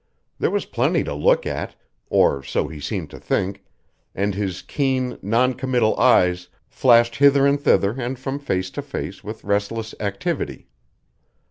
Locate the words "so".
2.41-2.67